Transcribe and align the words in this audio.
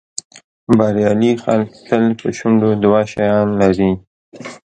بریالي 0.77 1.31
خلک 1.43 1.69
تل 1.87 2.03
په 2.19 2.27
شونډو 2.37 2.69
دوه 2.83 3.01
شیان 3.11 3.47
لري. 3.61 3.91